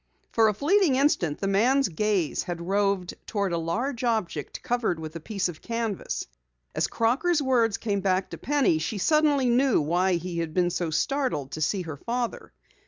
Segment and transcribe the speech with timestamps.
[0.31, 5.15] For a fleeting instant the man's gaze had roved toward a large object covered with
[5.15, 6.25] a piece of canvas.
[6.73, 10.89] As Crocker's words came back to Penny, she suddenly knew why he had been so
[10.89, 12.51] startled to see her father.